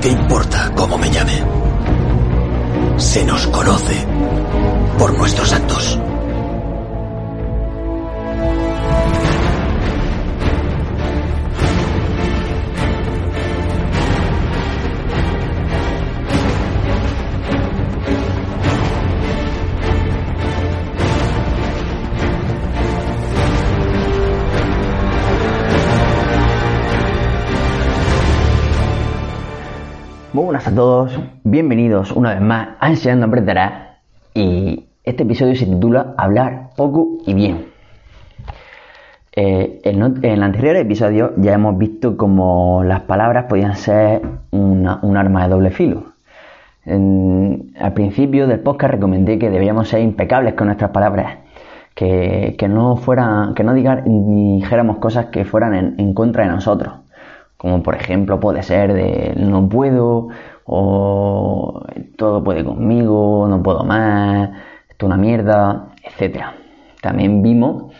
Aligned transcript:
¿Qué 0.00 0.08
importa 0.08 0.72
cómo 0.74 0.96
me 0.96 1.10
llame? 1.10 1.42
Se 2.96 3.22
nos 3.24 3.46
conoce 3.48 4.06
por 4.98 5.12
nuestros 5.18 5.52
actos. 5.52 5.98
Muy 30.32 30.44
buenas 30.44 30.68
a 30.68 30.72
todos, 30.72 31.18
bienvenidos 31.42 32.12
una 32.12 32.30
vez 32.34 32.40
más 32.40 32.68
a 32.78 32.88
Enseñando 32.88 33.26
Aprenderás 33.26 33.98
y 34.32 34.86
este 35.02 35.24
episodio 35.24 35.56
se 35.56 35.66
titula 35.66 36.14
Hablar 36.16 36.70
poco 36.76 37.18
y 37.26 37.34
bien. 37.34 37.66
Eh, 39.34 39.80
en, 39.82 40.24
el 40.24 40.42
anterior 40.44 40.76
episodio 40.76 41.32
ya 41.36 41.54
hemos 41.54 41.76
visto 41.76 42.16
cómo 42.16 42.84
las 42.84 43.00
palabras 43.00 43.46
podían 43.48 43.74
ser 43.74 44.22
una, 44.52 45.00
un 45.02 45.16
arma 45.16 45.42
de 45.42 45.48
doble 45.48 45.70
filo. 45.70 46.12
Al 46.86 47.92
principio 47.92 48.46
del 48.46 48.60
podcast 48.60 48.94
recomendé 48.94 49.36
que 49.36 49.50
debíamos 49.50 49.88
ser 49.88 50.00
impecables 50.00 50.54
con 50.54 50.68
nuestras 50.68 50.92
palabras, 50.92 51.38
que, 51.92 52.54
que 52.56 52.68
no 52.68 52.96
fueran, 52.96 53.54
que 53.54 53.64
no 53.64 53.74
dijéramos 53.74 54.98
cosas 54.98 55.26
que 55.26 55.44
fueran 55.44 55.96
en 55.98 56.14
contra 56.14 56.44
de 56.44 56.50
nosotros 56.50 56.99
como 57.60 57.82
por 57.82 57.94
ejemplo 57.94 58.40
puede 58.40 58.62
ser 58.62 58.94
de 58.94 59.34
no 59.36 59.68
puedo 59.68 60.28
o 60.64 61.84
todo 62.16 62.42
puede 62.42 62.64
conmigo, 62.64 63.46
no 63.50 63.62
puedo 63.62 63.84
más, 63.84 64.48
esto 64.88 65.04
es 65.04 65.12
una 65.12 65.18
mierda, 65.18 65.88
etc. 66.02 66.44
También 67.02 67.42
vimos 67.42 67.92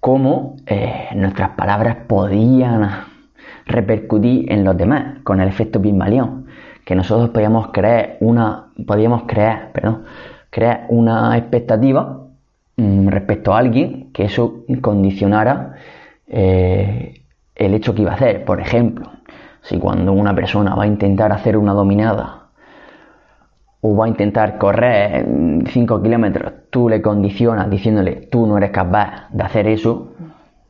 cómo 0.00 0.56
eh, 0.66 1.08
nuestras 1.14 1.52
palabras 1.52 1.96
podían 2.06 2.90
repercutir 3.64 4.52
en 4.52 4.64
los 4.64 4.76
demás 4.76 5.22
con 5.24 5.40
el 5.40 5.48
efecto 5.48 5.80
Pygmalion, 5.80 6.44
que 6.84 6.94
nosotros 6.94 7.30
podíamos 7.30 7.68
crear 7.68 8.18
una, 8.20 8.66
podíamos 8.86 9.22
crear, 9.22 9.72
perdón, 9.72 10.04
crear 10.50 10.84
una 10.90 11.38
expectativa 11.38 12.20
mmm, 12.76 13.08
respecto 13.08 13.54
a 13.54 13.60
alguien 13.60 14.10
que 14.12 14.24
eso 14.24 14.64
condicionara 14.82 15.76
eh, 16.26 17.17
el 17.58 17.74
hecho 17.74 17.94
que 17.94 18.02
iba 18.02 18.12
a 18.12 18.14
hacer. 18.14 18.44
Por 18.44 18.60
ejemplo, 18.60 19.10
si 19.62 19.78
cuando 19.78 20.12
una 20.12 20.34
persona 20.34 20.74
va 20.74 20.84
a 20.84 20.86
intentar 20.86 21.32
hacer 21.32 21.56
una 21.56 21.74
dominada 21.74 22.48
o 23.80 23.96
va 23.96 24.06
a 24.06 24.08
intentar 24.08 24.58
correr 24.58 25.26
5 25.66 26.02
kilómetros, 26.02 26.52
tú 26.70 26.88
le 26.88 27.02
condicionas 27.02 27.68
diciéndole 27.68 28.28
tú 28.30 28.46
no 28.46 28.56
eres 28.56 28.70
capaz 28.70 29.28
de 29.30 29.42
hacer 29.42 29.66
eso, 29.66 30.12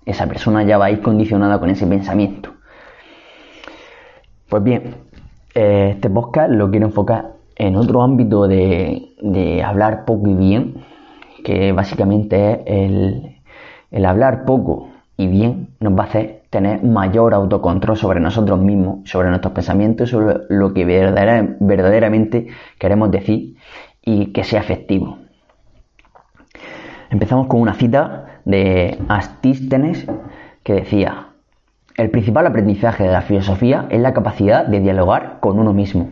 esa 0.05 0.27
persona 0.27 0.63
ya 0.65 0.79
va 0.79 0.87
a 0.87 0.91
ir 0.91 1.01
condicionada 1.01 1.61
con 1.61 1.71
ese 1.71 1.87
pensamiento. 1.87 2.51
Pues 4.49 4.63
bien, 4.63 4.95
este 5.55 6.09
podcast 6.09 6.51
lo 6.51 6.71
quiero 6.71 6.87
enfocar 6.87 7.33
en 7.57 7.77
otro 7.77 8.03
ámbito 8.03 8.47
de, 8.47 9.15
de 9.21 9.63
hablar 9.63 10.05
poco 10.05 10.29
y 10.29 10.35
bien, 10.35 10.85
que 11.45 11.73
básicamente 11.73 12.53
es 12.53 12.91
el, 12.91 13.37
el 13.91 14.07
hablar 14.07 14.45
poco 14.45 14.89
y 15.17 15.27
bien 15.27 15.69
nos 15.81 15.93
va 15.99 16.05
a 16.05 16.07
hacer 16.07 16.38
tener 16.51 16.83
mayor 16.83 17.35
autocontrol 17.35 17.97
sobre 17.97 18.21
nosotros 18.21 18.59
mismos, 18.61 19.09
sobre 19.09 19.29
nuestros 19.29 19.53
pensamientos, 19.53 20.11
sobre 20.11 20.37
lo 20.49 20.73
que 20.73 20.85
verdadera, 20.85 21.57
verdaderamente 21.61 22.49
queremos 22.79 23.11
decir 23.11 23.57
y 24.03 24.33
que 24.33 24.45
sea 24.45 24.61
efectivo. 24.61 25.19
Empezamos 27.11 27.47
con 27.47 27.61
una 27.61 27.75
cita 27.75 28.41
de 28.45 28.99
Astístenes 29.09 30.07
que 30.63 30.75
decía, 30.75 31.29
el 31.97 32.11
principal 32.11 32.47
aprendizaje 32.47 33.05
de 33.05 33.13
la 33.13 33.23
filosofía 33.23 33.87
es 33.91 34.01
la 34.01 34.15
capacidad 34.15 34.67
de 34.67 34.81
dialogar 34.81 35.39
con 35.41 35.59
uno 35.59 35.73
mismo. 35.73 36.11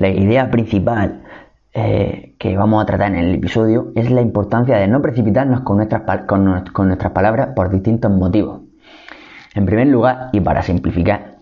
La 0.00 0.08
idea 0.08 0.50
principal 0.50 1.22
eh, 1.72 2.34
que 2.38 2.56
vamos 2.56 2.82
a 2.82 2.86
tratar 2.86 3.12
en 3.12 3.18
el 3.18 3.34
episodio 3.34 3.92
es 3.94 4.10
la 4.10 4.20
importancia 4.20 4.76
de 4.76 4.88
no 4.88 5.00
precipitarnos 5.00 5.60
con 5.60 5.76
nuestras 5.76 7.12
palabras 7.12 7.48
por 7.54 7.70
distintos 7.70 8.10
motivos. 8.10 8.63
En 9.54 9.66
primer 9.66 9.86
lugar, 9.86 10.30
y 10.32 10.40
para 10.40 10.62
simplificar, 10.62 11.36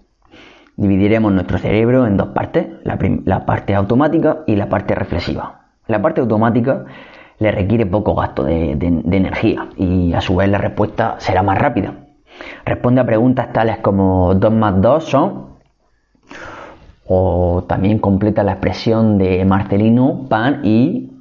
dividiremos 0.77 1.33
nuestro 1.33 1.59
cerebro 1.59 2.07
en 2.07 2.17
dos 2.17 2.29
partes, 2.29 2.67
la, 2.85 3.47
parte 3.47 3.75
automática 3.75 4.41
y 4.47 4.57
la 4.57 4.69
parte 4.69 4.95
reflexiva. 4.95 5.61
La 5.87 6.01
parte 6.01 6.21
automática 6.21 6.85
le 7.39 7.51
requiere 7.51 7.87
poco 7.87 8.15
gasto 8.15 8.45
de, 8.45 8.77
de, 8.77 9.03
de 9.05 9.17
energía 9.17 9.69
y 9.77 10.13
a 10.13 10.21
su 10.21 10.37
vez 10.37 10.49
la 10.49 10.59
respuesta 10.59 11.17
será 11.19 11.43
más 11.43 11.59
rápida. 11.59 11.95
Responde 12.65 13.01
a 13.01 13.07
preguntas 13.07 13.53
tales 13.53 13.79
como 13.79 14.35
2 14.35 14.53
más 14.53 14.81
2 14.81 15.05
son 15.05 15.53
o 17.07 17.65
también 17.67 17.99
completa 17.99 18.43
la 18.43 18.53
expresión 18.53 19.19
de 19.19 19.45
Marcelino, 19.45 20.27
pan 20.29 20.61
y... 20.65 21.12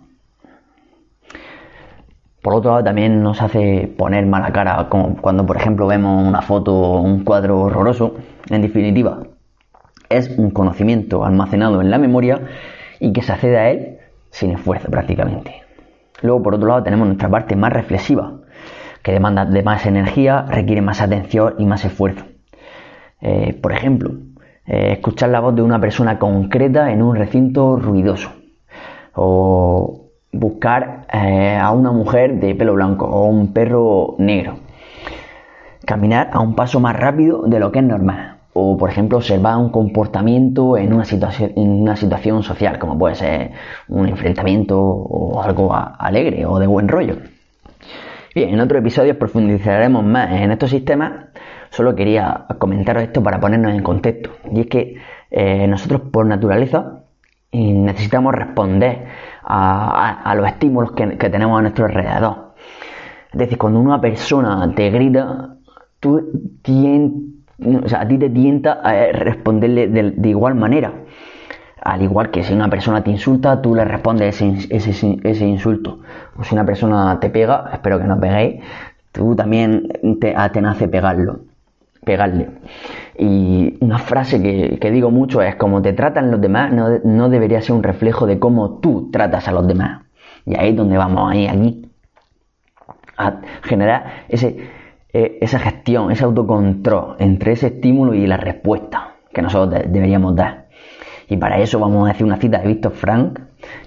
Por 2.41 2.55
otro 2.55 2.71
lado, 2.71 2.83
también 2.83 3.21
nos 3.21 3.41
hace 3.41 3.91
poner 3.97 4.25
mala 4.25 4.51
cara, 4.51 4.87
como 4.89 5.15
cuando, 5.17 5.45
por 5.45 5.57
ejemplo, 5.57 5.85
vemos 5.85 6.27
una 6.27 6.41
foto 6.41 6.73
o 6.73 7.01
un 7.01 7.23
cuadro 7.23 7.61
horroroso. 7.61 8.15
En 8.49 8.63
definitiva, 8.63 9.19
es 10.09 10.37
un 10.37 10.49
conocimiento 10.49 11.23
almacenado 11.23 11.81
en 11.81 11.91
la 11.91 11.99
memoria 11.99 12.41
y 12.99 13.13
que 13.13 13.21
se 13.21 13.31
accede 13.31 13.57
a 13.57 13.69
él 13.69 13.97
sin 14.31 14.51
esfuerzo 14.51 14.89
prácticamente. 14.89 15.61
Luego, 16.23 16.41
por 16.41 16.55
otro 16.55 16.67
lado, 16.67 16.83
tenemos 16.83 17.07
nuestra 17.07 17.29
parte 17.29 17.55
más 17.55 17.73
reflexiva, 17.73 18.33
que 19.03 19.11
demanda 19.11 19.45
de 19.45 19.63
más 19.63 19.85
energía, 19.85 20.45
requiere 20.47 20.81
más 20.81 21.01
atención 21.01 21.55
y 21.59 21.65
más 21.65 21.85
esfuerzo. 21.85 22.25
Eh, 23.21 23.53
por 23.61 23.71
ejemplo, 23.71 24.13
eh, 24.65 24.93
escuchar 24.93 25.29
la 25.29 25.39
voz 25.39 25.55
de 25.55 25.61
una 25.61 25.79
persona 25.79 26.17
concreta 26.17 26.91
en 26.91 27.01
un 27.01 27.15
recinto 27.15 27.75
ruidoso. 27.75 28.31
O 29.13 30.10
buscar 30.31 31.07
eh, 31.11 31.57
a 31.59 31.71
una 31.71 31.91
mujer 31.91 32.39
de 32.39 32.55
pelo 32.55 32.73
blanco 32.73 33.05
o 33.05 33.25
un 33.25 33.53
perro 33.53 34.15
negro. 34.17 34.59
Caminar 35.85 36.29
a 36.31 36.39
un 36.39 36.55
paso 36.55 36.79
más 36.79 36.95
rápido 36.95 37.43
de 37.43 37.59
lo 37.59 37.71
que 37.71 37.79
es 37.79 37.85
normal. 37.85 38.37
O, 38.53 38.77
por 38.77 38.89
ejemplo, 38.89 39.17
observar 39.17 39.57
un 39.57 39.69
comportamiento 39.69 40.77
en 40.77 40.93
una 40.93 41.05
situación, 41.05 41.51
en 41.55 41.81
una 41.81 41.95
situación 41.95 42.43
social, 42.43 42.79
como 42.79 42.97
puede 42.97 43.15
ser 43.15 43.51
un 43.87 44.07
enfrentamiento 44.07 44.77
o 44.79 45.41
algo 45.41 45.73
alegre 45.73 46.45
o 46.45 46.59
de 46.59 46.67
buen 46.67 46.87
rollo. 46.87 47.15
Bien, 48.35 48.49
en 48.49 48.59
otro 48.59 48.79
episodio 48.79 49.17
profundizaremos 49.17 50.03
más 50.03 50.31
en 50.31 50.51
estos 50.51 50.69
sistemas 50.69 51.31
Solo 51.71 51.95
quería 51.95 52.47
comentaros 52.59 53.03
esto 53.03 53.23
para 53.23 53.39
ponernos 53.39 53.73
en 53.73 53.81
contexto. 53.81 54.31
Y 54.51 54.61
es 54.61 54.67
que 54.67 54.95
eh, 55.31 55.67
nosotros 55.67 56.01
por 56.11 56.25
naturaleza 56.25 57.03
necesitamos 57.53 58.33
responder 58.33 59.05
a, 59.53 60.33
los 60.35 60.47
estímulos 60.47 60.91
que, 60.93 61.07
tenemos 61.07 61.59
a 61.59 61.61
nuestro 61.61 61.85
alrededor. 61.85 62.53
Es 63.31 63.39
decir, 63.39 63.57
cuando 63.57 63.79
una 63.79 63.99
persona 63.99 64.71
te 64.75 64.89
grita, 64.89 65.55
tú 65.99 66.57
tien, 66.61 67.43
o 67.83 67.87
sea, 67.87 68.01
a 68.01 68.07
ti 68.07 68.17
te 68.17 68.29
tienta 68.29 68.79
a 68.83 69.11
responderle 69.11 69.87
de, 69.87 70.29
igual 70.29 70.55
manera. 70.55 70.93
Al 71.83 72.01
igual 72.01 72.29
que 72.29 72.43
si 72.43 72.53
una 72.53 72.69
persona 72.69 73.03
te 73.03 73.09
insulta, 73.09 73.61
tú 73.61 73.73
le 73.73 73.85
respondes 73.85 74.41
ese 74.41 75.45
insulto. 75.47 75.99
O 76.37 76.43
si 76.43 76.53
una 76.53 76.65
persona 76.65 77.19
te 77.19 77.29
pega, 77.29 77.69
espero 77.73 77.99
que 77.99 78.05
no 78.05 78.19
peguéis, 78.19 78.61
tú 79.11 79.35
también 79.35 79.87
te, 80.19 80.35
te 80.53 80.61
nace 80.61 80.87
pegarlo 80.87 81.50
pegarle. 82.03 82.49
Y 83.17 83.77
una 83.81 83.99
frase 83.99 84.41
que, 84.41 84.91
digo 84.91 85.11
mucho 85.11 85.41
es 85.41 85.55
como 85.55 85.81
te 85.81 85.93
tratan 85.93 86.31
los 86.31 86.41
demás 86.41 86.73
no, 86.73 86.99
no, 87.03 87.29
debería 87.29 87.61
ser 87.61 87.75
un 87.75 87.83
reflejo 87.83 88.25
de 88.25 88.39
cómo 88.39 88.79
tú 88.79 89.09
tratas 89.11 89.47
a 89.47 89.51
los 89.51 89.67
demás. 89.67 90.03
Y 90.45 90.57
ahí 90.57 90.69
es 90.69 90.75
donde 90.75 90.97
vamos, 90.97 91.31
ahí, 91.31 91.47
aquí. 91.47 91.87
A 93.17 93.41
generar 93.61 94.25
ese, 94.29 94.69
eh, 95.13 95.37
esa 95.41 95.59
gestión, 95.59 96.11
ese 96.11 96.23
autocontrol 96.23 97.17
entre 97.19 97.51
ese 97.51 97.67
estímulo 97.67 98.13
y 98.15 98.25
la 98.25 98.37
respuesta 98.37 99.15
que 99.31 99.41
nosotros 99.41 99.81
de, 99.81 99.89
deberíamos 99.89 100.35
dar. 100.35 100.69
Y 101.27 101.37
para 101.37 101.59
eso 101.59 101.79
vamos 101.79 102.05
a 102.05 102.13
decir 102.13 102.25
una 102.25 102.37
cita 102.37 102.59
de 102.59 102.67
Víctor 102.67 102.93
Frank 102.93 103.39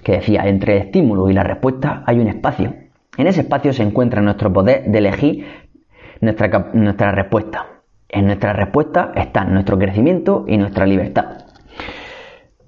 que 0.03 0.13
decía, 0.13 0.47
entre 0.47 0.77
el 0.77 0.83
estímulo 0.83 1.29
y 1.29 1.33
la 1.33 1.43
respuesta 1.43 2.03
hay 2.05 2.19
un 2.19 2.27
espacio. 2.27 2.73
En 3.17 3.27
ese 3.27 3.41
espacio 3.41 3.73
se 3.73 3.83
encuentra 3.83 4.21
nuestro 4.21 4.51
poder 4.51 4.85
de 4.85 4.97
elegir 4.97 5.45
nuestra, 6.21 6.71
nuestra 6.73 7.11
respuesta. 7.11 7.74
En 8.09 8.27
nuestra 8.27 8.53
respuesta 8.53 9.11
está 9.15 9.43
nuestro 9.45 9.77
crecimiento 9.77 10.45
y 10.47 10.57
nuestra 10.57 10.85
libertad. 10.85 11.45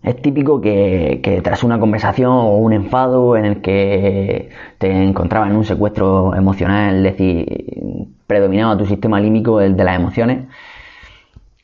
Es 0.04 0.22
típico 0.22 0.62
que, 0.62 1.42
tras 1.44 1.64
una 1.64 1.80
conversación 1.80 2.32
o 2.32 2.58
un 2.58 2.74
enfado 2.74 3.36
en 3.36 3.46
el 3.46 3.62
que 3.62 4.50
te 4.78 4.90
encontrabas 5.04 5.50
en 5.50 5.58
un 5.58 5.66
secuestro 5.66 6.34
emocional, 6.36 7.06
es 7.06 7.14
decir, 7.14 8.16
predominaba 8.26 8.78
tu 8.78 8.86
sistema 8.86 9.20
límbico, 9.20 9.60
el 9.62 9.76
de 9.76 9.84
las 9.84 9.96
emociones, 9.96 10.48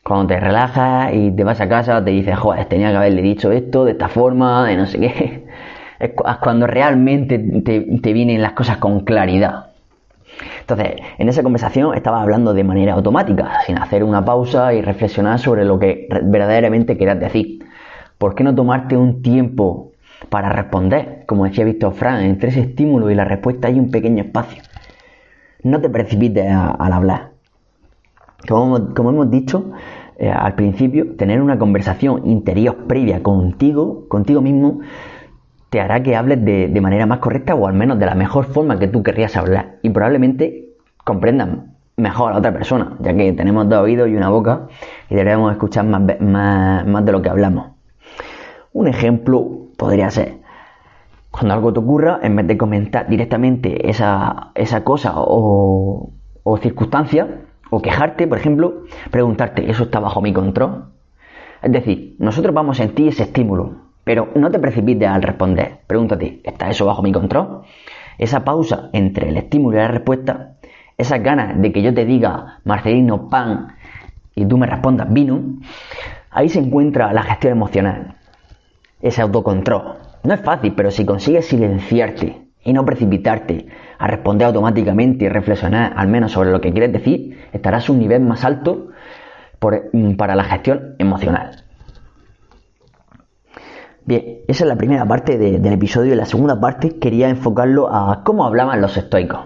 Cuando 0.03 0.27
te 0.27 0.39
relajas 0.39 1.13
y 1.13 1.31
te 1.31 1.43
vas 1.43 1.61
a 1.61 1.69
casa, 1.69 2.03
te 2.03 2.11
dices, 2.11 2.37
joder, 2.37 2.65
tenía 2.65 2.91
que 2.91 2.97
haberle 2.97 3.21
dicho 3.21 3.51
esto 3.51 3.85
de 3.85 3.91
esta 3.93 4.09
forma, 4.09 4.65
de 4.67 4.75
no 4.77 4.85
sé 4.85 4.99
qué. 4.99 5.45
Es 5.99 6.11
cuando 6.41 6.67
realmente 6.67 7.39
te, 7.39 7.79
te 8.01 8.13
vienen 8.13 8.41
las 8.41 8.53
cosas 8.53 8.77
con 8.77 9.01
claridad. 9.01 9.72
Entonces, 10.63 10.95
en 11.17 11.27
esa 11.27 11.43
conversación 11.43 11.93
estaba 11.93 12.21
hablando 12.21 12.53
de 12.53 12.63
manera 12.63 12.93
automática, 12.93 13.59
sin 13.65 13.77
hacer 13.77 14.01
una 14.01 14.23
pausa 14.23 14.73
y 14.73 14.81
reflexionar 14.81 15.37
sobre 15.37 15.65
lo 15.65 15.77
que 15.77 16.07
verdaderamente 16.23 16.97
querías 16.97 17.19
decir. 17.19 17.65
¿Por 18.17 18.33
qué 18.33 18.45
no 18.45 18.55
tomarte 18.55 18.95
un 18.95 19.21
tiempo 19.21 19.91
para 20.29 20.47
responder? 20.49 21.25
Como 21.27 21.43
decía 21.43 21.65
Víctor 21.65 21.93
Frank, 21.93 22.21
entre 22.21 22.49
ese 22.49 22.61
estímulo 22.61 23.11
y 23.11 23.15
la 23.15 23.25
respuesta 23.25 23.67
hay 23.67 23.77
un 23.77 23.91
pequeño 23.91 24.23
espacio. 24.23 24.63
No 25.63 25.81
te 25.81 25.89
precipites 25.89 26.49
al 26.49 26.93
hablar. 26.93 27.31
Como, 28.47 28.77
hemos 28.77 29.29
dicho 29.29 29.71
eh, 30.17 30.29
al 30.29 30.55
principio, 30.55 31.17
tener 31.17 31.41
una 31.41 31.59
conversación 31.59 32.25
interior 32.25 32.87
previa 32.87 33.21
contigo, 33.21 34.07
contigo 34.07 34.39
mismo, 34.41 34.79
te 35.73 35.81
hará 35.81 36.03
que 36.03 36.15
hables 36.15 36.45
de, 36.45 36.81
manera 36.81 37.07
más 37.07 37.17
correcta 37.17 37.55
o 37.55 37.65
al 37.65 37.73
menos 37.73 37.97
de 37.97 38.05
la 38.05 38.13
mejor 38.13 38.45
forma 38.45 38.77
que 38.77 38.87
tú 38.87 39.01
querrías 39.01 39.35
hablar. 39.35 39.79
Y 39.81 39.89
probablemente 39.89 40.69
comprendan 41.03 41.73
mejor 41.97 42.31
a 42.31 42.37
otra 42.37 42.53
persona, 42.53 42.95
ya 42.99 43.15
que 43.15 43.33
tenemos 43.33 43.67
dos 43.67 43.79
oídos 43.79 44.07
y 44.07 44.15
una 44.15 44.29
boca 44.29 44.67
y 45.09 45.15
deberíamos 45.15 45.51
escuchar 45.51 45.85
más, 45.85 47.05
de 47.05 47.11
lo 47.11 47.23
que 47.23 47.29
hablamos. 47.29 47.71
Un 48.71 48.87
ejemplo 48.87 49.69
podría 49.75 50.11
ser, 50.11 50.41
cuando 51.31 51.55
algo 51.55 51.73
te 51.73 51.79
ocurra, 51.79 52.19
en 52.21 52.35
vez 52.35 52.45
de 52.45 52.55
comentar 52.55 53.09
directamente 53.09 53.89
esa, 53.89 54.51
esa 54.53 54.83
cosa 54.83 55.13
o, 55.15 56.11
o 56.43 56.57
circunstancia, 56.57 57.45
o 57.71 57.81
quejarte, 57.81 58.27
por 58.27 58.37
ejemplo, 58.37 58.83
preguntarte, 59.09 59.71
¿eso 59.71 59.85
está 59.85 59.99
bajo 59.99 60.21
mi 60.21 60.33
control? 60.33 60.91
Es 61.63 61.71
decir, 61.71 62.15
nosotros 62.19 62.53
vamos 62.53 62.79
a 62.79 62.83
sentir 62.83 63.07
ese 63.07 63.23
estímulo, 63.23 63.82
pero 64.03 64.29
no 64.35 64.51
te 64.51 64.59
precipites 64.59 65.07
al 65.07 65.21
responder. 65.21 65.79
Pregúntate, 65.87 66.41
¿está 66.43 66.69
eso 66.69 66.85
bajo 66.85 67.01
mi 67.01 67.11
control? 67.11 67.61
Esa 68.17 68.43
pausa 68.43 68.89
entre 68.93 69.29
el 69.29 69.37
estímulo 69.37 69.77
y 69.77 69.81
la 69.81 69.87
respuesta, 69.87 70.55
esas 70.97 71.23
ganas 71.23 71.59
de 71.61 71.71
que 71.71 71.81
yo 71.81 71.93
te 71.93 72.05
diga 72.05 72.59
Marcelino 72.63 73.29
pan 73.29 73.75
y 74.35 74.45
tú 74.45 74.57
me 74.57 74.67
respondas 74.67 75.11
vino, 75.11 75.41
ahí 76.29 76.49
se 76.49 76.59
encuentra 76.59 77.13
la 77.13 77.23
gestión 77.23 77.53
emocional, 77.53 78.15
ese 79.01 79.21
autocontrol. 79.21 79.95
No 80.23 80.33
es 80.33 80.41
fácil, 80.41 80.73
pero 80.75 80.91
si 80.91 81.05
consigues 81.05 81.47
silenciarte 81.47 82.43
y 82.63 82.73
no 82.73 82.85
precipitarte 82.85 83.67
a 83.97 84.07
responder 84.07 84.47
automáticamente 84.47 85.25
y 85.25 85.29
reflexionar 85.29 85.93
al 85.95 86.07
menos 86.07 86.31
sobre 86.31 86.51
lo 86.51 86.61
que 86.61 86.71
quieres 86.71 86.93
decir, 86.93 87.37
estarás 87.51 87.89
un 87.89 87.99
nivel 87.99 88.21
más 88.21 88.45
alto 88.45 88.89
mm, 89.91 90.13
para 90.13 90.35
la 90.35 90.43
gestión 90.43 90.95
emocional. 90.97 91.62
Bien, 94.05 94.39
esa 94.49 94.65
es 94.65 94.67
la 94.67 94.75
primera 94.75 95.05
parte 95.05 95.37
del 95.37 95.65
episodio 95.65 96.13
y 96.13 96.17
la 96.17 96.25
segunda 96.25 96.59
parte 96.59 96.99
quería 96.99 97.29
enfocarlo 97.29 97.87
a 97.87 98.23
cómo 98.25 98.45
hablaban 98.45 98.81
los 98.81 98.97
estoicos. 98.97 99.39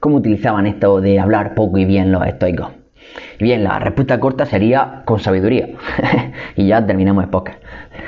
Cómo 0.00 0.16
utilizaban 0.16 0.66
esto 0.66 1.00
de 1.00 1.20
hablar 1.20 1.54
poco 1.54 1.78
y 1.78 1.84
bien 1.84 2.10
los 2.10 2.26
estoicos. 2.26 2.72
Bien, 3.38 3.62
la 3.62 3.78
respuesta 3.78 4.18
corta 4.18 4.44
sería 4.44 5.02
con 5.04 5.20
sabiduría. 5.20 5.68
y 6.56 6.66
ya 6.66 6.84
terminamos 6.84 7.22
el 7.22 7.30
podcast. 7.30 7.62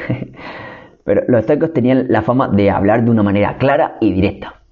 Pero 1.05 1.23
los 1.29 1.41
estoicos 1.41 1.73
tenían 1.73 2.07
la 2.09 2.23
fama 2.23 2.49
de 2.49 2.69
hablar 2.69 3.05
de 3.05 3.11
una 3.13 3.23
manera 3.23 3.57
clara 3.59 3.99
y 4.01 4.13
directa. 4.13 4.63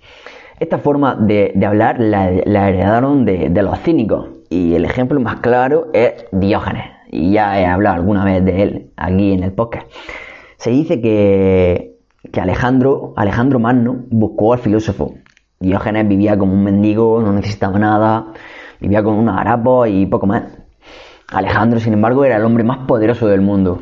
Esta 0.58 0.78
forma 0.78 1.14
de, 1.14 1.54
hablar 1.64 2.00
la, 2.00 2.30
heredaron 2.30 3.24
de, 3.24 3.48
de 3.48 3.62
los 3.62 3.78
cínicos. 3.78 4.28
Y 4.48 4.74
el 4.74 4.84
ejemplo 4.84 5.20
más 5.20 5.36
claro 5.36 5.86
es 5.92 6.26
Diógenes. 6.32 6.86
Y 7.12 7.32
ya 7.32 7.60
he 7.60 7.66
hablado 7.66 7.94
alguna 7.94 8.24
vez 8.24 8.44
de 8.44 8.62
él 8.62 8.90
aquí 8.96 9.32
en 9.32 9.44
el 9.44 9.52
podcast. 9.52 9.86
Se 10.60 10.68
dice 10.68 11.00
que, 11.00 11.96
Alejandro, 12.38 13.14
Alejandro 13.16 13.58
Magno 13.58 14.04
buscó 14.10 14.52
al 14.52 14.58
filósofo. 14.58 15.14
Diógenes 15.58 16.06
vivía 16.06 16.36
como 16.36 16.52
un 16.52 16.62
mendigo, 16.62 17.22
no 17.22 17.32
necesitaba 17.32 17.78
nada, 17.78 18.26
vivía 18.78 19.02
con 19.02 19.14
unos 19.14 19.38
harapos 19.38 19.88
y 19.88 20.04
poco 20.04 20.26
más. 20.26 20.42
Alejandro, 21.32 21.80
sin 21.80 21.94
embargo, 21.94 22.26
era 22.26 22.36
el 22.36 22.44
hombre 22.44 22.62
más 22.62 22.86
poderoso 22.86 23.26
del 23.26 23.40
mundo. 23.40 23.80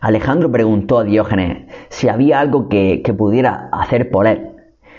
Alejandro 0.00 0.50
preguntó 0.50 0.98
a 0.98 1.04
Diógenes 1.04 1.72
si 1.90 2.08
había 2.08 2.40
algo 2.40 2.68
que, 2.68 3.00
que 3.04 3.14
pudiera 3.14 3.68
hacer 3.70 4.10
por 4.10 4.26
él. 4.26 4.56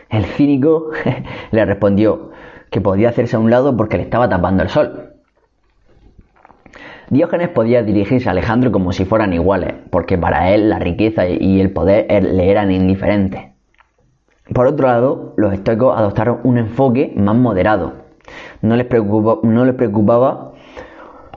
El 0.08 0.24
cínico 0.24 0.92
le 1.52 1.66
respondió 1.66 2.32
que 2.72 2.80
podía 2.80 3.10
hacerse 3.10 3.36
a 3.36 3.40
un 3.40 3.50
lado 3.50 3.76
porque 3.76 3.98
le 3.98 4.04
estaba 4.04 4.30
tapando 4.30 4.64
el 4.64 4.70
sol. 4.70 5.09
Diógenes 7.10 7.50
podía 7.50 7.82
dirigirse 7.82 8.30
a 8.30 8.34
Alejandro 8.34 8.72
como 8.72 8.92
si 8.92 9.04
fueran 9.04 9.34
iguales, 9.34 9.74
porque 9.90 10.18
para 10.18 10.52
él 10.52 10.70
la 10.70 10.78
riqueza 10.78 11.28
y 11.28 11.60
el 11.60 11.72
poder 11.72 12.06
er, 12.08 12.24
le 12.24 12.52
eran 12.52 12.72
indiferentes. 12.72 13.42
Por 14.54 14.68
otro 14.68 14.88
lado, 14.88 15.34
los 15.38 15.54
estoicos 15.54 15.98
adoptaron 15.98 16.40
un 16.44 16.60
enfoque 16.60 17.14
más 17.16 17.36
moderado. 17.36 17.94
No 18.62 18.76
les, 18.76 18.86
preocupaba, 18.86 20.52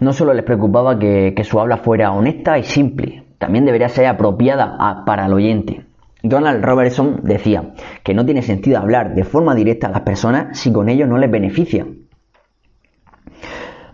no 0.00 0.12
solo 0.12 0.34
les 0.34 0.44
preocupaba 0.44 0.98
que, 0.98 1.34
su 1.42 1.58
habla 1.58 1.78
fuera 1.78 2.12
honesta 2.12 2.58
y 2.58 2.64
simple, 2.64 3.24
también 3.38 3.64
debería 3.64 3.88
ser 3.88 4.06
apropiada 4.06 5.04
para 5.06 5.24
el 5.26 5.32
oyente. 5.32 5.86
Donald 6.22 6.62
Robertson 6.64 7.20
decía 7.22 7.72
que 8.02 8.14
no 8.14 8.24
tiene 8.26 8.42
sentido 8.42 8.78
hablar 8.78 9.14
de 9.14 9.24
forma 9.24 9.54
directa 9.54 9.88
a 9.88 9.90
las 9.90 10.02
personas 10.02 10.58
si 10.58 10.70
con 10.70 10.88
ello 10.88 11.06
no 11.06 11.16
les 11.16 11.30
beneficia. 11.30 11.86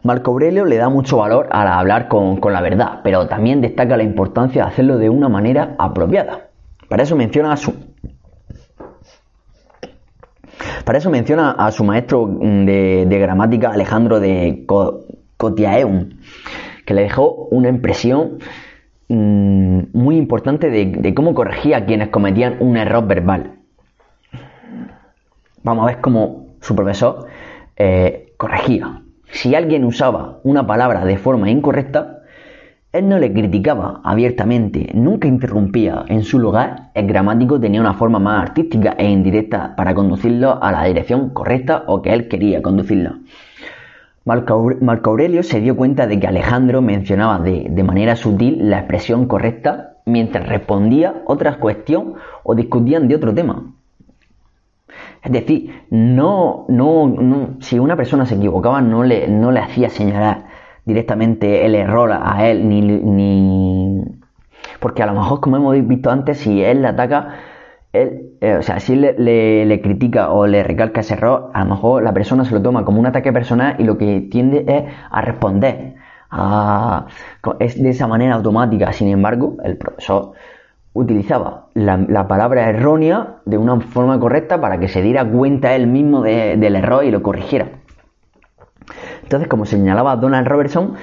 Marco 0.03 0.31
Aurelio 0.31 0.65
le 0.65 0.77
da 0.77 0.89
mucho 0.89 1.19
valor 1.19 1.49
a 1.51 1.79
hablar 1.79 2.09
con, 2.09 2.41
la 2.53 2.61
verdad, 2.61 3.01
pero 3.03 3.27
también 3.27 3.61
destaca 3.61 3.97
la 3.97 4.03
importancia 4.03 4.63
de 4.63 4.69
hacerlo 4.69 4.99
de 4.99 5.11
una 5.11 5.29
manera 5.29 5.75
apropiada. 5.79 6.49
Para 6.89 7.03
eso 7.03 7.17
menciona 7.17 7.53
a 7.53 7.57
su, 7.57 7.75
para 10.85 10.99
eso 10.99 11.11
menciona 11.11 11.51
a 11.51 11.71
su 11.71 11.85
maestro 11.85 12.27
de, 12.27 13.07
gramática 13.21 13.71
Alejandro 13.71 14.21
de 14.21 14.65
Cotiaeum, 15.37 16.11
que 16.87 16.95
le 16.95 17.03
dejó 17.03 17.49
una 17.51 17.69
impresión 17.69 18.39
mm, 19.09 19.81
muy 19.93 20.17
importante 20.17 20.71
de, 20.71 21.15
cómo 21.15 21.35
corregía 21.35 21.79
a 21.79 21.85
quienes 21.85 22.09
cometían 22.09 22.57
un 22.61 22.77
error 22.77 23.07
verbal. 23.07 23.59
Vamos 25.63 25.83
a 25.83 25.87
ver 25.87 26.01
cómo 26.01 26.47
su 26.61 26.75
profesor 26.75 27.27
eh, 27.77 28.33
corregía. 28.37 29.03
Si 29.31 29.55
alguien 29.55 29.85
usaba 29.85 30.41
una 30.43 30.67
palabra 30.67 31.05
de 31.05 31.19
forma 31.19 31.51
incorrecta, 31.51 32.19
él 32.91 33.09
no 33.09 33.19
le 33.19 33.33
criticaba 33.33 34.01
abiertamente, 34.03 34.91
nunca 34.95 35.29
interrumpía. 35.29 36.05
En 36.09 36.25
su 36.25 36.39
lugar, 36.39 36.91
el 36.95 37.07
gramático 37.07 37.61
tenía 37.61 37.83
una 37.83 37.93
forma 37.95 38.19
más 38.19 38.43
artística 38.43 38.95
e 38.99 39.09
indirecta 39.09 39.77
para 39.77 39.95
conducirlo 39.95 40.63
a 40.63 40.73
la 40.73 40.85
dirección 40.85 41.31
correcta 41.31 41.85
o 41.87 42.01
que 42.01 42.15
él 42.15 42.29
quería 42.29 42.63
conducirlo. 42.63 43.19
Marco 44.25 45.11
Aurelio 45.11 45.43
se 45.43 45.61
dio 45.61 45.77
cuenta 45.77 46.07
de 46.07 46.19
que 46.19 46.27
Alejandro 46.27 46.83
mencionaba 46.83 47.39
de, 47.39 47.67
de 47.71 47.83
manera 47.83 48.17
sutil 48.17 48.71
la 48.71 48.79
expresión 48.79 49.27
correcta 49.27 49.99
mientras 50.07 50.49
respondía 50.49 51.23
otra 51.27 51.59
cuestión 51.59 52.15
o 52.43 52.55
discutían 52.55 53.09
de 53.09 53.17
otro 53.17 53.35
tema. 53.35 53.75
Es 55.23 55.33
decir, 55.33 55.85
no, 55.91 56.65
no, 56.69 57.09
no, 57.09 57.57
si 57.61 57.79
una 57.79 57.97
persona 57.97 58.27
se 58.27 58.37
equivocaba, 58.37 58.81
no 58.81 59.03
le, 59.03 59.29
no 59.29 59.51
le 59.51 59.61
hacía 59.61 59.91
señalar 59.91 60.47
directamente 60.85 61.67
el 61.67 61.75
error 61.75 62.13
a 62.13 62.49
él, 62.49 62.69
ni, 62.69 62.81
ni. 62.81 64.05
Porque 64.81 65.03
a 65.03 65.07
lo 65.07 65.15
mejor, 65.15 65.41
como 65.41 65.57
hemos 65.57 65.87
visto 65.87 66.11
antes, 66.11 66.39
si 66.39 66.63
él 66.63 66.83
le 66.83 66.89
ataca, 66.89 67.35
él, 67.93 68.37
eh, 68.41 68.55
o 68.55 68.63
sea, 68.63 68.81
si 68.81 68.95
él 68.95 69.15
le, 69.19 69.67
le, 69.67 69.81
critica 69.81 70.31
o 70.31 70.47
le 70.47 70.63
recalca 70.63 71.01
ese 71.01 71.15
error, 71.15 71.51
a 71.53 71.65
lo 71.65 71.71
mejor 71.71 72.03
la 72.03 72.13
persona 72.15 72.45
se 72.45 72.55
lo 72.55 72.63
toma 72.63 72.85
como 72.85 73.01
un 73.01 73.07
ataque 73.07 73.33
personal 73.33 73.77
y 73.79 73.85
lo 73.85 73.99
que 73.99 74.21
tiende 74.31 74.65
es 74.69 74.85
a 75.11 75.21
responder. 75.21 75.97
A, 76.31 77.07
es 77.59 77.83
de 77.83 77.91
esa 77.91 78.07
manera 78.07 78.35
automática. 78.35 78.93
Sin 78.93 79.09
embargo, 79.09 79.57
el 79.65 79.77
profesor 79.79 80.33
utilizaba 80.99 81.67
la, 81.75 82.29
palabra 82.29 82.69
errónea 82.69 83.37
de 83.45 83.57
una 83.57 83.81
forma 83.81 84.19
correcta 84.19 84.61
para 84.61 84.79
que 84.79 84.89
se 84.89 85.03
diera 85.03 85.25
cuenta 85.25 85.75
él 85.75 85.87
mismo 85.87 86.23
del 86.23 86.77
error 86.77 87.05
y 87.05 87.11
lo 87.11 87.23
corrigiera. 87.23 87.69
Entonces, 89.23 89.49
como 89.49 89.65
señalaba 89.65 90.17
Donald 90.17 90.47
Robertson, 90.47 90.95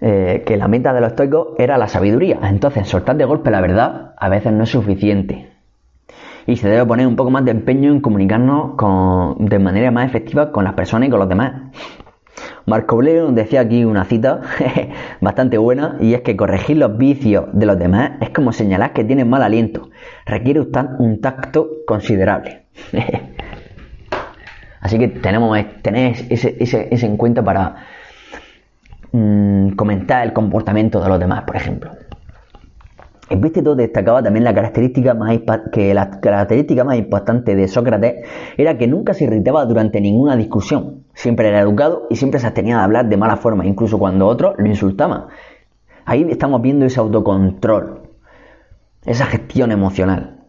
eh, 0.00 0.42
que 0.46 0.56
la 0.56 0.68
meta 0.68 0.92
de 0.92 1.00
los 1.00 1.10
estoicos 1.10 1.48
era 1.58 1.78
la 1.78 1.88
sabiduría. 1.88 2.38
Entonces, 2.42 2.88
soltar 2.88 3.16
de 3.16 3.24
golpe 3.24 3.50
la 3.50 3.60
verdad 3.60 4.14
a 4.16 4.28
veces 4.28 4.52
no 4.52 4.64
es 4.64 4.70
suficiente. 4.70 5.50
Y 6.46 6.56
se 6.56 6.68
debe 6.68 6.86
poner 6.86 7.06
un 7.06 7.16
poco 7.16 7.30
más 7.30 7.44
de 7.44 7.50
empeño 7.50 7.90
en 7.90 8.00
comunicarnos 8.00 8.76
de 9.38 9.58
manera 9.58 9.90
más 9.90 10.06
efectiva 10.06 10.52
con 10.52 10.64
las 10.64 10.74
personas 10.74 11.08
y 11.08 11.10
con 11.10 11.20
los 11.20 11.28
demás. 11.28 11.52
Marco 12.66 12.96
Aurelio 12.96 13.30
decía 13.30 13.60
aquí 13.60 13.84
una 13.84 14.04
cita 14.04 14.40
bastante 15.20 15.56
buena 15.56 15.96
y 16.00 16.14
es 16.14 16.22
que 16.22 16.36
corregir 16.36 16.78
los 16.78 16.98
vicios 16.98 17.44
de 17.52 17.64
los 17.64 17.78
demás 17.78 18.12
es 18.20 18.30
como 18.30 18.52
señalar 18.52 18.92
que 18.92 19.04
tienen 19.04 19.30
mal 19.30 19.42
aliento. 19.42 19.90
Requiere 20.26 20.60
un 20.98 21.20
tacto 21.20 21.68
considerable. 21.86 22.64
Así 24.80 24.98
que 24.98 25.08
tenemos 25.08 25.56
tener 25.82 26.16
ese, 26.28 26.56
ese, 26.60 26.88
en 26.90 27.16
cuenta 27.16 27.42
para, 27.42 27.76
mm, 29.12 29.70
comentar 29.70 30.24
el 30.24 30.32
comportamiento 30.32 31.00
de 31.00 31.08
los 31.08 31.20
demás, 31.20 31.44
por 31.44 31.56
ejemplo. 31.56 31.90
Epicteto 33.28 33.74
destacaba 33.74 34.22
también 34.22 34.44
la 34.44 34.54
característica 34.54 35.12
más 35.14 35.40
que 35.72 35.92
la 35.94 36.20
característica 36.20 36.84
más 36.84 36.96
importante 36.96 37.56
de 37.56 37.66
Sócrates 37.66 38.24
era 38.56 38.78
que 38.78 38.86
nunca 38.86 39.14
se 39.14 39.24
irritaba 39.24 39.64
durante 39.64 40.00
ninguna 40.00 40.36
discusión. 40.36 41.04
Siempre 41.12 41.48
era 41.48 41.60
educado 41.60 42.06
y 42.08 42.16
siempre 42.16 42.38
se 42.38 42.46
abstenía 42.46 42.76
de 42.76 42.82
hablar 42.84 43.08
de 43.08 43.16
mala 43.16 43.36
forma, 43.36 43.66
incluso 43.66 43.98
cuando 43.98 44.28
otros 44.28 44.54
lo 44.58 44.66
insultaban. 44.66 45.26
Ahí 46.04 46.24
estamos 46.30 46.62
viendo 46.62 46.86
ese 46.86 47.00
autocontrol, 47.00 48.02
esa 49.04 49.26
gestión 49.26 49.72
emocional. 49.72 50.44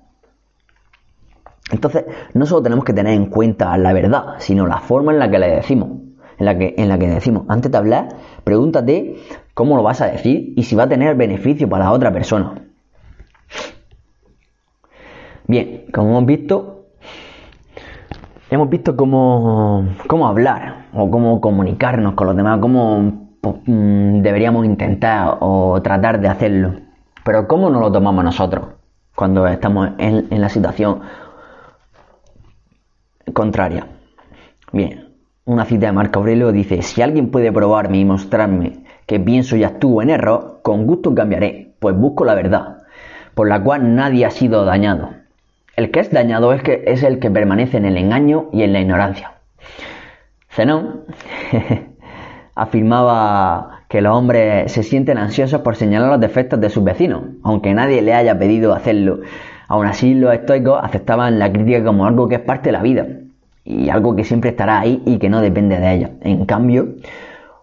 Entonces, 1.71 2.05
no 2.35 2.45
solo 2.45 2.61
tenemos 2.61 2.85
que 2.85 2.93
tener 2.93 3.13
en 3.13 3.25
cuenta 3.25 3.75
la 3.79 3.91
verdad, 3.91 4.35
sino 4.37 4.67
la 4.67 4.81
forma 4.81 5.11
en 5.11 5.19
la 5.19 5.31
que 5.31 5.39
le 5.39 5.47
decimos. 5.47 5.89
En 6.37 6.45
la 6.45 6.55
que, 6.55 6.75
en 6.77 6.89
la 6.89 6.99
que 6.99 7.07
decimos, 7.07 7.45
antes 7.47 7.71
de 7.71 7.77
hablar, 7.79 8.09
pregúntate 8.43 9.15
cómo 9.55 9.75
lo 9.75 9.81
vas 9.81 10.01
a 10.01 10.05
decir 10.05 10.53
y 10.55 10.61
si 10.61 10.75
va 10.75 10.83
a 10.83 10.89
tener 10.89 11.15
beneficio 11.15 11.67
para 11.67 11.85
la 11.85 11.91
otra 11.91 12.11
persona. 12.11 12.66
Bien, 15.47 15.85
como 15.93 16.09
hemos 16.09 16.25
visto, 16.25 16.87
hemos 18.49 18.69
visto 18.69 18.97
cómo, 18.97 19.87
cómo 20.05 20.27
hablar 20.27 20.87
o 20.93 21.09
cómo 21.09 21.39
comunicarnos 21.39 22.15
con 22.15 22.27
los 22.27 22.35
demás, 22.35 22.59
cómo 22.59 23.29
mm, 23.65 24.21
deberíamos 24.21 24.65
intentar 24.65 25.37
o 25.39 25.81
tratar 25.81 26.19
de 26.19 26.27
hacerlo. 26.27 26.73
Pero 27.23 27.47
¿cómo 27.47 27.69
nos 27.69 27.79
lo 27.79 27.89
tomamos 27.93 28.25
nosotros 28.25 28.65
cuando 29.15 29.47
estamos 29.47 29.91
en, 29.99 30.27
en 30.29 30.41
la 30.41 30.49
situación 30.49 30.99
contraria? 33.33 33.87
Bien, 34.73 35.13
una 35.45 35.63
cita 35.63 35.85
de 35.85 35.93
Marco 35.93 36.19
Aurelio 36.19 36.51
dice, 36.51 36.81
si 36.81 37.01
alguien 37.01 37.31
puede 37.31 37.53
probarme 37.53 37.99
y 37.99 38.05
mostrarme 38.05 38.83
que 39.05 39.21
pienso 39.21 39.55
y 39.55 39.63
actúo 39.63 40.01
en 40.01 40.09
error, 40.09 40.59
con 40.61 40.85
gusto 40.85 41.15
cambiaré, 41.15 41.73
pues 41.79 41.95
busco 41.95 42.25
la 42.25 42.35
verdad, 42.35 42.79
por 43.33 43.47
la 43.47 43.63
cual 43.63 43.95
nadie 43.95 44.25
ha 44.25 44.29
sido 44.29 44.65
dañado. 44.65 45.26
El 45.77 45.91
que 45.91 45.99
es 45.99 46.11
dañado 46.11 46.53
es, 46.53 46.63
que, 46.63 46.83
es 46.87 47.03
el 47.03 47.19
que 47.19 47.29
permanece 47.29 47.77
en 47.77 47.85
el 47.85 47.97
engaño 47.97 48.49
y 48.51 48.63
en 48.63 48.73
la 48.73 48.81
ignorancia. 48.81 49.33
Zenón 50.49 51.03
afirmaba 52.55 53.83
que 53.87 54.01
los 54.01 54.17
hombres 54.17 54.71
se 54.71 54.81
sienten 54.81 55.19
ansiosos 55.19 55.61
por 55.61 55.75
señalar 55.75 56.09
los 56.09 56.19
defectos 56.19 56.59
de 56.59 56.71
sus 56.71 56.83
vecinos, 56.83 57.21
aunque 57.43 57.75
nadie 57.75 58.01
le 58.01 58.15
haya 58.15 58.39
pedido 58.39 58.73
hacerlo. 58.73 59.19
Aún 59.67 59.85
así, 59.85 60.15
los 60.15 60.33
estoicos 60.33 60.79
aceptaban 60.83 61.37
la 61.37 61.53
crítica 61.53 61.83
como 61.83 62.07
algo 62.07 62.27
que 62.27 62.35
es 62.35 62.41
parte 62.41 62.69
de 62.69 62.73
la 62.73 62.81
vida 62.81 63.05
y 63.63 63.89
algo 63.89 64.15
que 64.15 64.23
siempre 64.23 64.49
estará 64.49 64.79
ahí 64.79 65.03
y 65.05 65.19
que 65.19 65.29
no 65.29 65.41
depende 65.41 65.77
de 65.77 65.93
ella. 65.93 66.09
En 66.21 66.45
cambio, 66.45 66.95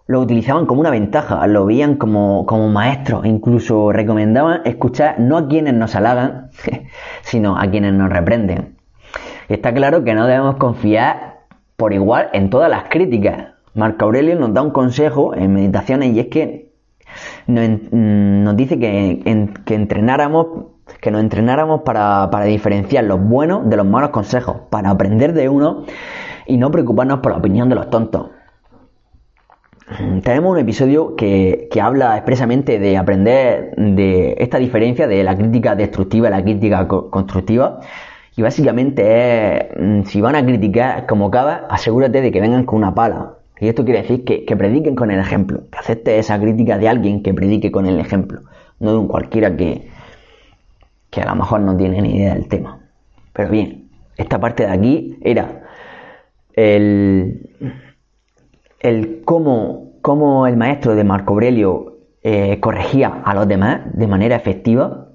lo 0.07 0.21
utilizaban 0.21 0.67
como 0.67 0.81
una 0.81 0.91
ventaja, 0.91 1.47
lo 1.47 1.67
veían 1.67 1.97
como, 1.97 2.45
como 2.47 2.69
maestros, 2.69 3.25
incluso 3.25 3.91
recomendaban 3.93 4.61
escuchar 4.65 5.19
no 5.19 5.39
a 5.39 5.49
quienes 5.49 5.75
nos 5.75 5.95
halagan, 5.95 6.51
sino 7.23 7.59
a 7.59 7.67
quienes 7.69 7.95
nos 7.95 8.11
reprenden. 8.11 8.77
Está 9.49 9.73
claro 9.73 10.05
que 10.05 10.15
no 10.15 10.27
debemos 10.27 10.57
confiar 10.57 11.41
por 11.77 11.93
igual 11.93 12.29
en 12.33 12.51
todas 12.51 12.71
las 12.71 12.85
críticas. 12.85 13.55
Marco 13.75 14.05
Aurelio 14.05 14.39
nos 14.39 14.55
da 14.55 14.63
un 14.63 14.71
consejo 14.71 15.35
en 15.35 15.53
meditaciones 15.53 16.15
y 16.15 16.21
es 16.21 16.27
que 16.27 16.73
nos, 17.47 18.57
dice 18.57 18.79
que, 18.79 19.51
que 19.65 19.75
entrenáramos 19.75 20.47
que 21.01 21.11
nos 21.11 21.23
entrenáramos 21.23 21.83
para, 21.83 22.29
para 22.31 22.45
diferenciar 22.45 23.05
los 23.05 23.21
buenos 23.21 23.69
de 23.69 23.77
los 23.77 23.87
malos 23.87 24.11
consejos, 24.11 24.57
para 24.71 24.91
aprender 24.91 25.33
de 25.33 25.49
uno 25.49 25.85
y 26.47 26.59
no 26.59 26.71
preocuparnos 26.71 27.21
por 27.21 27.33
la 27.33 27.39
opinión 27.39 27.69
de 27.69 27.75
los 27.75 27.91
tontos. 27.91 28.31
Tenemos 29.87 30.53
un 30.53 30.59
episodio 30.59 31.15
que, 31.15 31.69
habla 31.81 32.17
expresamente 32.17 32.79
de 32.79 32.97
aprender 32.97 33.75
de 33.77 34.35
esta 34.39 34.59
diferencia 34.59 35.07
de 35.07 35.23
la 35.23 35.37
crítica 35.37 35.77
destructiva 35.77 36.29
y 36.29 36.31
la 36.31 36.43
crítica 36.43 36.89
constructiva. 36.89 37.81
Y 38.37 38.43
básicamente 38.43 39.59
es, 39.59 39.65
mm, 39.79 40.03
si 40.05 40.21
van 40.21 40.37
a 40.37 40.45
criticar 40.45 41.07
como 41.07 41.31
cada, 41.31 41.67
asegúrate 41.69 42.23
de 42.23 42.33
que 42.33 42.41
vengan 42.41 42.65
con 42.65 42.79
una 42.79 42.95
pala. 42.95 43.35
Y 43.61 43.69
esto 43.69 43.85
quiere 43.85 44.03
decir 44.03 44.25
que, 44.25 44.57
prediquen 44.57 44.97
con 44.97 45.11
el 45.11 45.21
ejemplo, 45.21 45.65
que 45.71 45.79
acepte 45.79 46.19
esa 46.19 46.41
crítica 46.41 46.79
de 46.79 46.89
alguien 46.89 47.23
que 47.23 47.35
predique 47.35 47.71
con 47.71 47.87
el 47.87 48.01
ejemplo, 48.01 48.41
no 48.81 48.93
de 48.93 48.99
un 48.99 49.07
cualquiera 49.07 49.55
que, 49.57 49.89
que 51.11 51.21
a 51.21 51.27
lo 51.27 51.37
mejor 51.37 51.61
no 51.61 51.77
tiene 51.77 52.01
ni 52.01 52.17
idea 52.17 52.35
del 52.35 52.49
tema. 52.49 52.81
Pero 53.33 53.51
bien, 53.51 53.91
esta 54.17 54.41
parte 54.41 54.65
de 54.65 54.73
aquí 54.73 55.19
era 55.23 55.63
el, 56.55 57.51
el 58.85 59.23
cómo, 59.25 60.47
el 60.47 60.57
maestro 60.57 60.95
de 60.95 61.05
Marco 61.05 61.33
Aurelio 61.33 61.97
eh, 62.23 62.61
corregía 62.61 63.23
a 63.25 63.35
los 63.35 63.49
demás 63.49 63.81
de 63.95 64.07
manera 64.07 64.37
efectiva. 64.37 65.09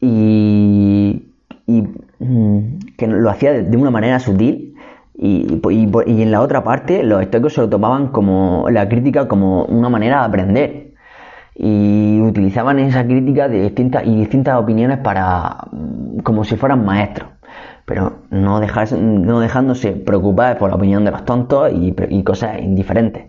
Y, 0.00 1.22
mm, 1.66 2.78
que 2.96 3.06
lo 3.06 3.30
hacía 3.30 3.52
de, 3.54 3.76
una 3.76 3.90
manera 3.90 4.20
sutil. 4.20 4.74
Y, 5.14 5.60
en 5.64 6.30
la 6.30 6.42
otra 6.42 6.62
parte 6.62 7.02
los 7.02 7.22
estoicos 7.22 7.54
se 7.54 7.62
lo 7.62 7.68
tomaban 7.68 8.08
como 8.08 8.66
la 8.70 8.88
crítica 8.88 9.26
como 9.26 9.64
una 9.64 9.88
manera 9.88 10.20
de 10.20 10.26
aprender. 10.26 10.94
Y 11.54 12.20
utilizaban 12.20 12.78
esa 12.78 13.04
crítica 13.04 13.48
de 13.48 13.62
distintas 13.62 14.06
y 14.06 14.14
distintas 14.14 14.60
opiniones 14.60 14.98
para 14.98 15.56
mm, 15.72 16.18
como 16.20 16.44
si 16.44 16.56
fueran 16.56 16.84
maestros 16.84 17.30
pero 17.88 18.18
no, 18.28 18.60
no 18.60 19.40
dejándose 19.40 19.92
preocupar 19.92 20.58
por 20.58 20.68
la 20.68 20.76
opinión 20.76 21.06
de 21.06 21.10
los 21.10 21.24
tontos 21.24 21.72
y, 21.72 22.22
cosas 22.22 22.60
indiferentes. 22.60 23.24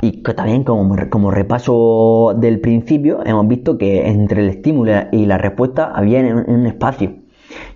Y 0.00 0.24
que 0.24 0.34
también 0.34 0.64
como, 0.64 0.96
como, 1.08 1.30
repaso 1.30 2.34
del 2.36 2.60
principio 2.60 3.24
hemos 3.24 3.46
visto 3.46 3.78
que 3.78 4.08
entre 4.08 4.42
el 4.42 4.48
estímulo 4.48 4.92
y 5.12 5.26
la 5.26 5.38
respuesta 5.38 5.92
había 5.94 6.18
un, 6.18 6.66
espacio. 6.66 7.18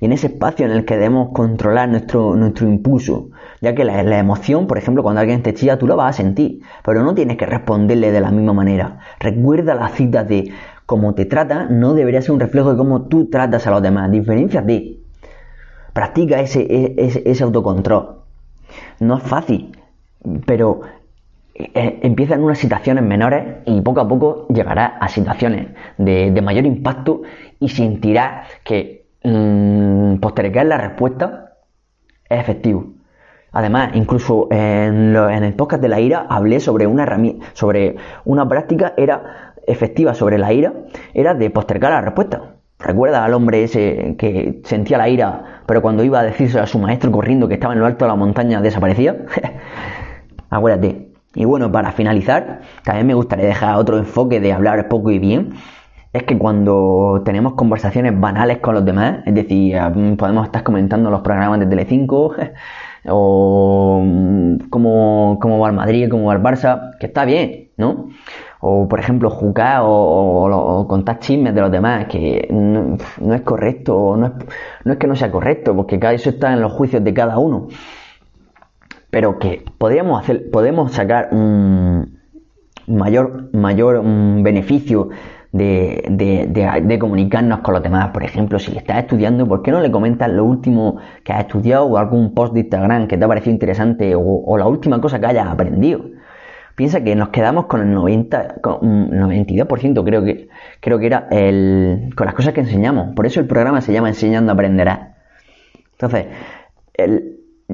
Y 0.01 0.07
en 0.07 0.13
ese 0.13 0.27
espacio 0.27 0.67
en 0.67 0.73
el 0.73 0.85
que 0.85 0.97
debemos 0.97 1.29
controlar 1.33 1.89
nuestro, 1.89 2.35
nuestro 2.35 2.67
impulso. 2.67 3.29
Ya 3.61 3.77
que 3.77 3.85
la, 3.85 4.03
la, 4.03 4.19
emoción, 4.19 4.67
por 4.67 4.77
ejemplo, 4.77 5.05
cuando 5.05 5.21
alguien 5.21 5.43
te 5.43 5.55
chilla, 5.55 5.79
tú 5.79 5.87
lo 5.87 5.95
vas 5.95 6.17
a 6.17 6.23
sentir. 6.23 6.63
Pero 6.85 7.05
no 7.05 7.15
tienes 7.15 7.37
que 7.37 7.47
responderle 7.47 8.11
de 8.11 8.21
la 8.21 8.33
misma 8.33 8.55
manera. 8.55 8.99
Recuerda 9.21 9.77
la 9.77 9.91
cita 9.91 10.25
de 10.25 10.51
cómo 10.87 11.15
te 11.15 11.25
trata 11.25 11.67
no 11.69 11.95
debería 11.95 12.23
ser 12.23 12.33
un 12.33 12.41
reflejo 12.41 12.71
de 12.71 12.79
cómo 12.79 13.03
tú 13.03 13.29
tratas 13.29 13.67
a 13.67 13.71
los 13.73 13.83
demás. 13.83 14.11
ti. 14.67 15.03
Practica 15.93 16.41
ese, 16.41 16.95
ese, 16.97 17.45
autocontrol. 17.45 18.21
No 19.01 19.17
es 19.17 19.23
fácil, 19.23 19.73
pero 20.47 20.83
eh, 21.55 22.01
empieza 22.03 22.35
en 22.35 22.43
unas 22.43 22.59
situaciones 22.59 23.03
menores 23.03 23.63
y 23.65 23.81
poco 23.81 24.01
a 24.01 24.09
poco 24.09 24.47
llegará 24.49 24.99
a 25.01 25.09
situaciones 25.09 25.69
de, 25.97 26.43
mayor 26.43 26.67
impacto 26.67 27.23
y 27.59 27.71
sentirás 27.71 28.47
que 28.63 29.07
mmm, 29.25 30.17
postergar 30.17 30.67
la 30.67 30.77
respuesta 30.77 31.55
es 32.29 32.41
efectivo. 32.41 32.93
Además, 33.53 33.93
incluso 33.95 34.49
en, 34.51 35.17
en, 35.17 35.45
el 35.45 35.55
podcast 35.55 35.81
de 35.81 35.89
la 35.89 35.99
ira 35.99 36.27
hablé 36.29 36.61
sobre 36.61 36.87
una 36.87 37.07
sobre 37.55 37.97
una 38.27 38.47
práctica 38.47 38.93
era 38.99 39.55
efectiva 39.67 40.15
sobre 40.15 40.39
la 40.39 40.53
ira, 40.53 40.73
era 41.15 41.35
de 41.35 41.51
postergar 41.51 41.93
la 41.93 42.01
respuesta. 42.01 42.57
¿Recuerda 42.79 43.25
al 43.25 43.33
hombre 43.33 43.65
ese 43.65 44.17
que 44.19 44.61
sentía 44.65 44.99
la 44.99 45.09
ira, 45.09 45.63
pero 45.67 45.81
cuando 45.81 46.05
iba 46.05 46.21
a 46.21 46.23
decirse 46.23 46.61
a 46.61 46.67
su 46.67 46.79
maestro 46.79 47.11
corriendo 47.11 47.49
que 47.49 47.55
estaba 47.55 47.73
en 47.73 47.81
lo 47.81 47.87
alto 47.87 48.05
de 48.05 48.11
la 48.11 48.17
montaña 48.17 48.61
desaparecía? 48.61 49.17
Acuérdate. 50.51 51.09
Y 51.35 51.45
bueno, 51.45 51.71
para 51.73 51.93
finalizar, 51.93 52.61
también 52.85 53.07
me 53.07 53.15
gustaría 53.15 53.47
dejar 53.47 53.77
otro 53.77 53.99
enfoque 53.99 54.41
de 54.41 54.53
hablar 54.53 54.89
poco 54.89 55.11
y 55.11 55.19
bien. 55.19 55.55
Es 56.13 56.23
que 56.23 56.39
cuando 56.39 57.23
tenemos 57.25 57.55
conversaciones 57.55 58.19
banales 58.19 58.59
con 58.59 58.75
los 58.75 58.85
demás, 58.85 59.19
es 59.27 59.35
decir, 59.35 59.77
podemos 60.17 60.47
estar 60.47 60.63
comentando 60.63 61.11
los 61.11 61.21
programas 61.21 61.61
de 61.61 61.67
Telecinco, 61.67 62.35
o 63.09 64.03
mm, 64.05 64.69
cómo, 64.71 65.39
cómo 65.41 65.59
va 65.59 65.69
el 65.69 65.75
Madrid, 65.75 66.09
cómo 66.11 66.27
va 66.27 66.35
el 66.35 66.43
Barça, 66.43 66.97
que 66.99 67.07
está 67.07 67.25
bien, 67.25 67.71
¿no? 67.77 68.09
O 68.69 68.89
por 68.89 68.99
ejemplo 68.99 69.31
jugar 69.31 69.83
o, 69.85 70.85
contar 70.89 71.21
chismes 71.21 71.55
de 71.55 71.61
los 71.61 71.71
demás, 71.71 72.07
que 72.07 72.49
no, 72.51 72.97
es 73.33 73.43
correcto, 73.43 74.17
no 74.17 74.27
es, 74.27 74.33
no 74.85 74.93
es 74.93 74.99
que 74.99 75.07
no 75.07 75.15
sea 75.15 75.31
correcto, 75.31 75.75
porque 75.77 76.01
cada 76.01 76.15
eso 76.15 76.31
está 76.31 76.53
en 76.53 76.61
los 76.61 76.73
juicios 76.73 77.05
de 77.05 77.15
cada 77.15 77.39
uno, 77.39 77.69
pero 79.09 79.39
que 79.39 79.65
podríamos 79.79 80.21
hacer, 80.21 80.51
podemos 80.51 80.91
sacar 80.91 81.29
un 81.31 82.19
mayor, 82.89 83.51
mayor 83.55 84.03
beneficio 84.43 85.11
de, 85.53 86.05
de, 86.11 86.99
comunicarnos 86.99 87.61
con 87.61 87.75
los 87.75 87.83
demás. 87.85 88.09
Por 88.09 88.25
ejemplo, 88.25 88.59
si 88.59 88.77
estás 88.77 88.99
estudiando, 88.99 89.47
¿por 89.47 89.63
qué 89.63 89.71
no 89.71 89.81
le 89.81 89.93
comentas 89.93 90.29
lo 90.29 90.45
último 90.45 90.97
que 91.23 91.33
has 91.33 91.41
estudiado 91.43 91.87
o 91.87 91.97
algún 91.99 92.35
post 92.35 92.53
de 92.53 92.61
Instagram 92.61 93.07
que 93.07 93.17
te 93.17 93.25
ha 93.25 93.29
parecido 93.29 93.53
interesante 93.53 94.17
o, 94.17 94.23
o 94.23 94.59
la 94.59 94.67
última 94.67 95.01
cosa 95.01 95.21
que 95.21 95.27
hayas 95.27 95.47
aprendido? 95.47 96.16
Piensa 96.77 97.03
que 97.03 97.17
nos 97.17 97.31
quedamos 97.31 97.67
con 97.67 97.81
el 97.81 97.91
90, 97.91 98.61
con 98.61 99.11
92% 99.11 100.05
creo 100.05 100.23
que, 100.23 100.49
creo 100.81 100.99
que 100.99 101.07
era 101.07 101.27
el, 101.31 102.13
con 102.15 102.27
las 102.27 102.35
cosas 102.35 102.53
que 102.53 102.61
enseñamos. 102.61 103.15
Por 103.15 103.25
eso 103.25 103.41
el 103.41 103.47
programa 103.47 103.81
se 103.81 103.95
llama 103.95 104.11
Enseñando 104.11 104.53
a 104.53 104.55
Aprenderás. 104.55 105.01
Entonces, 105.93 106.27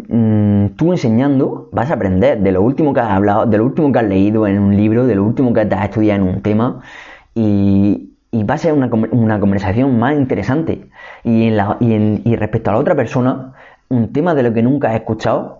mm, 0.08 0.66
tú 0.76 0.92
enseñando 0.92 1.68
vas 1.72 1.90
a 1.90 1.94
aprender 1.94 2.38
de 2.38 2.52
lo 2.52 2.62
último 2.62 2.94
que 2.94 3.00
has 3.00 3.10
hablado, 3.10 3.44
de 3.46 3.58
lo 3.58 3.64
último 3.64 3.90
que 3.90 3.98
has 3.98 4.04
leído 4.04 4.46
en 4.46 4.60
un 4.60 4.76
libro, 4.76 5.04
de 5.04 5.16
lo 5.16 5.24
último 5.24 5.52
que 5.52 5.66
te 5.66 5.74
has 5.74 5.86
estudiado 5.86 6.22
en 6.22 6.28
un 6.28 6.42
tema 6.42 6.80
y, 7.34 8.08
va 8.48 8.54
a 8.54 8.58
ser 8.58 8.72
una, 8.72 8.88
conversación 8.88 9.98
más 9.98 10.14
interesante. 10.14 10.88
Y, 11.24 11.48
en 11.48 11.56
la, 11.56 11.76
y, 11.80 12.36
respecto 12.36 12.70
a 12.70 12.74
la 12.74 12.78
otra 12.78 12.94
persona, 12.94 13.54
un 13.88 14.12
tema 14.12 14.34
de 14.36 14.44
lo 14.44 14.54
que 14.54 14.62
nunca 14.62 14.90
has 14.90 14.94
escuchado, 14.94 15.58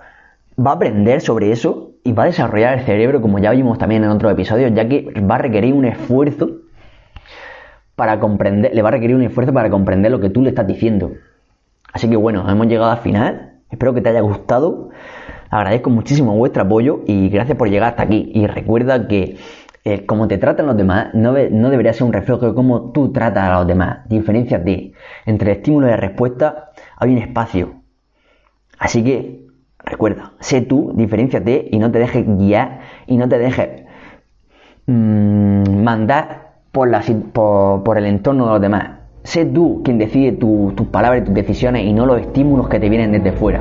va 0.57 0.71
a 0.71 0.75
aprender 0.75 1.21
sobre 1.21 1.51
eso 1.51 1.92
y 2.05 2.13
va 2.13 2.25
a 2.25 2.27
desarrollar 2.27 2.79
el 2.79 2.85
cerebro, 2.85 3.21
como 3.21 3.39
ya 3.39 3.51
vimos 3.53 3.79
también 3.79 4.05
en 4.05 4.11
otros 4.11 4.33
episodios, 4.33 4.73
ya 4.75 4.89
que 4.89 5.13
va 5.21 5.37
a 5.37 5.39
requerir 5.39 5.75
un 5.75 5.85
esfuerzo 5.85 6.51
para 7.95 8.19
comprender, 8.19 8.75
le 8.75 8.83
va 8.83 8.89
a 8.89 8.93
requerir 8.93 9.17
un 9.17 9.23
esfuerzo 9.23 9.53
para 9.53 9.71
comprender 9.71 10.11
lo 10.11 10.21
que 10.21 10.31
tú 10.31 10.43
le 10.43 10.49
estás 10.51 10.67
diciendo. 10.67 11.13
Así 11.93 12.09
que 12.09 12.17
bueno, 12.17 12.49
hemos 12.49 12.67
llegado 12.67 12.91
al 12.91 12.99
final. 12.99 13.61
Espero 13.71 13.95
que 13.95 14.01
te 14.01 14.09
haya 14.09 14.21
gustado. 14.21 14.91
Agradezco 15.51 15.91
muchísimo 15.91 16.37
vuestro 16.37 16.63
apoyo 16.63 17.01
y 17.07 17.29
gracias 17.29 17.57
por 17.57 17.69
llegar 17.69 17.91
hasta 17.91 18.03
aquí. 18.03 18.33
Y 18.35 18.47
recuerda 18.47 19.07
que 19.07 19.37
eh, 19.85 20.07
como 20.07 20.29
te 20.29 20.39
tratan 20.39 20.67
los 20.67 20.77
demás 20.77 21.09
no, 21.13 21.35
no, 21.51 21.71
debería 21.71 21.93
ser 21.93 22.05
un 22.05 22.13
reflejo 22.13 22.47
de 22.47 22.55
cómo 22.55 22.93
tú 22.93 23.13
tratas 23.13 23.49
a 23.49 23.59
los 23.59 23.67
demás. 23.67 24.09
Diferenciate. 24.09 24.93
Entre 25.27 25.53
estímulo 25.53 25.89
y 25.89 25.93
respuesta 25.97 26.71
hay 26.97 27.13
un 27.13 27.19
espacio. 27.19 27.83
Así 28.79 29.05
que 29.05 29.42
recuerda, 29.85 30.33
sé 30.41 30.61
tú, 30.63 30.93
diferenciate 30.95 31.69
y 31.71 31.79
no 31.79 31.91
te 31.91 31.99
dejes 31.99 32.25
guiar 32.39 32.81
y 33.07 33.17
no 33.17 33.29
te 33.29 33.39
dejes 33.39 33.85
mmm, 34.87 35.83
mandar 35.83 36.53
por 36.73 36.89
el 36.89 38.07
entorno 38.07 38.47
de 38.47 38.51
los 38.53 38.61
demás. 38.61 38.99
Sé 39.25 39.45
tú 39.45 39.83
quien 39.85 39.99
decide 39.99 40.33
tus 40.33 40.87
palabras 40.91 41.23
y 41.23 41.25
tus 41.27 41.35
decisiones 41.35 41.85
y 41.85 41.93
no 41.93 42.07
los 42.07 42.21
estímulos 42.21 42.69
que 42.69 42.81
te 42.81 42.89
vienen 42.89 43.13
desde 43.13 43.33
fuera. 43.33 43.61